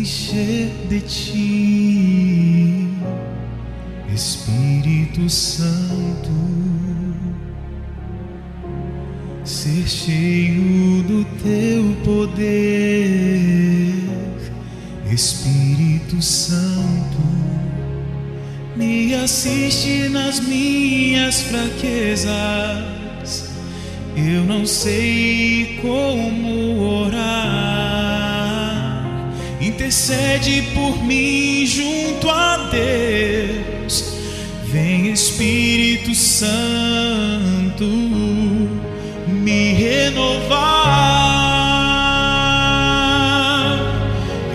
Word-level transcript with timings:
encher 0.00 0.70
de 0.88 1.00
ti, 1.00 2.88
Espírito 4.14 5.28
Santo, 5.28 6.30
ser 9.44 9.86
cheio 9.86 11.02
do 11.02 11.24
teu 11.42 11.94
poder, 12.02 13.92
Espírito 15.12 16.22
Santo, 16.22 17.20
me 18.76 19.14
assiste 19.14 20.08
nas 20.08 20.40
minhas 20.40 21.42
fraquezas. 21.42 22.30
Eu 24.16 24.44
não 24.44 24.64
sei 24.64 25.78
como 25.82 27.04
orar. 27.04 27.89
Intercede 29.80 30.60
por 30.74 31.02
mim 31.02 31.64
junto 31.64 32.28
a 32.28 32.68
Deus. 32.70 34.12
Vem 34.64 35.10
Espírito 35.10 36.14
Santo 36.14 37.86
me 39.26 39.72
renovar. 39.72 40.58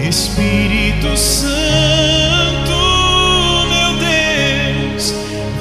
Espírito 0.07 1.17
Santo, 1.17 1.49
meu 3.67 3.97
Deus, 3.97 5.11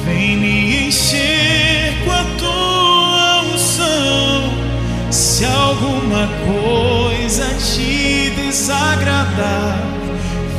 vem 0.05 0.37
me 0.37 0.89
encher 0.89 1.95
com 2.05 2.13
a 2.13 2.25
tua 2.37 3.45
unção. 3.55 4.53
Se 5.11 5.47
alguma 5.47 6.29
coisa 6.45 6.94
desagradar, 8.55 9.83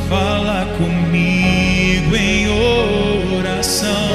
fala 0.06 0.66
comigo 0.76 2.14
em 2.14 2.46
oração. 3.38 4.12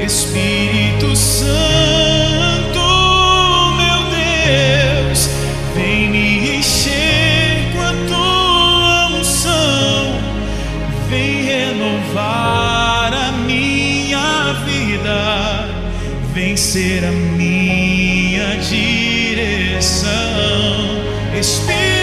Espírito 0.00 1.16
Santo, 1.16 2.78
meu 3.76 4.04
Deus, 4.14 5.28
vem 5.74 6.10
me 6.10 6.58
encher 6.58 7.72
com 7.72 7.82
a 7.82 7.92
tua 8.06 9.18
unção, 9.18 10.20
vem 11.10 11.42
renovar 11.42 13.12
a 13.12 13.32
minha 13.48 14.52
vida, 14.64 15.68
vem 16.32 16.56
ser 16.56 17.04
a 17.04 17.10
minha 17.10 18.56
direção. 18.58 20.06
Espírito 21.36 21.95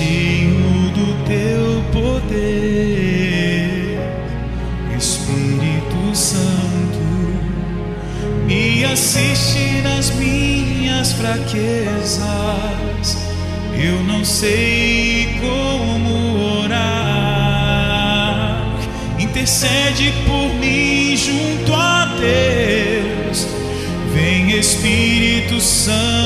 cheio 0.00 0.90
do 0.94 1.06
teu 1.24 1.82
poder, 1.92 2.69
assiste 8.92 9.80
nas 9.82 10.10
minhas 10.10 11.12
fraquezas. 11.12 12.26
Eu 13.72 14.02
não 14.02 14.24
sei 14.24 15.28
como 15.40 16.62
orar. 16.62 17.60
Intercede 19.18 20.12
por 20.26 20.54
mim 20.54 21.16
junto 21.16 21.72
a 21.74 22.06
Deus. 22.18 23.46
Vem 24.12 24.58
Espírito 24.58 25.60
Santo 25.60 26.19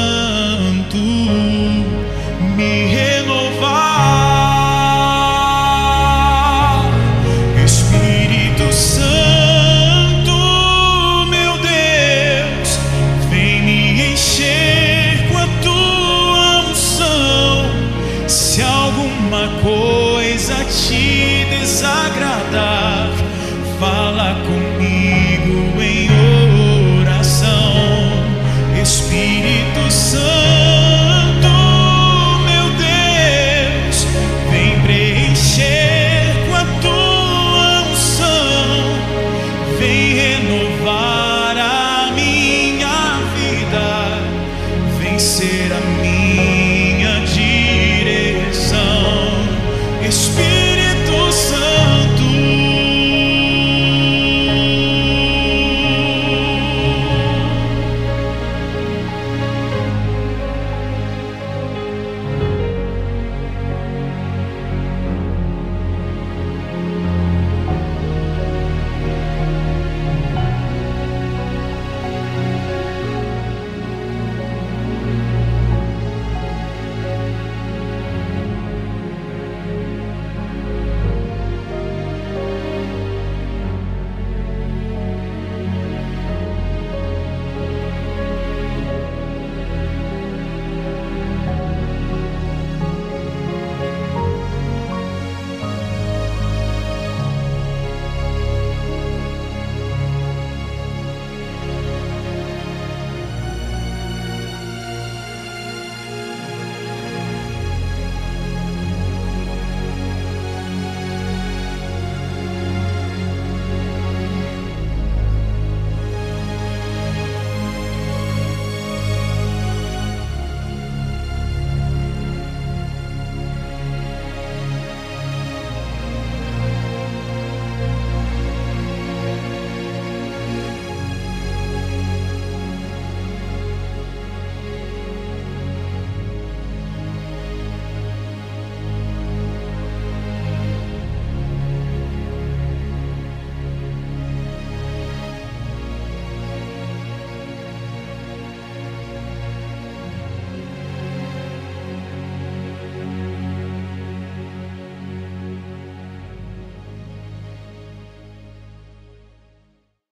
alguma 18.95 19.49
coisa 19.63 20.55
te 20.65 21.47
desagradar, 21.51 23.11
fala 23.79 24.37
comigo. 24.47 25.34